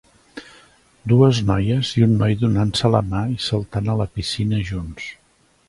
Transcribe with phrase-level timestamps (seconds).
[1.11, 5.11] Dues noies i un noi donant-se la mà i saltant a la piscina junts.